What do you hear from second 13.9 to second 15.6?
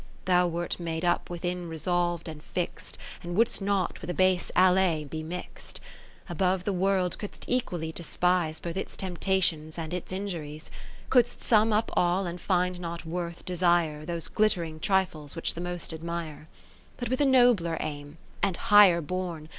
Those glittering trifles which